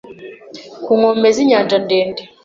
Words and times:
Ku 0.83 0.91
nkombe 0.97 1.27
z'inyanja 1.35 1.77
ndende 1.85 2.21